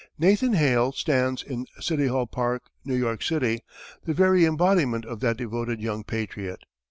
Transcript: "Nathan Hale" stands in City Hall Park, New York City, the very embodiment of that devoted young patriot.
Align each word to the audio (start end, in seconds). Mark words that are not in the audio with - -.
"Nathan 0.17 0.53
Hale" 0.53 0.91
stands 0.93 1.43
in 1.43 1.67
City 1.79 2.07
Hall 2.07 2.25
Park, 2.25 2.63
New 2.83 2.95
York 2.95 3.21
City, 3.21 3.63
the 4.03 4.15
very 4.15 4.45
embodiment 4.45 5.05
of 5.05 5.19
that 5.19 5.37
devoted 5.37 5.79
young 5.79 6.03
patriot. 6.03 6.63